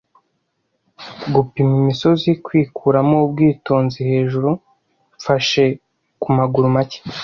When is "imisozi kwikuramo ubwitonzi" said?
1.81-3.97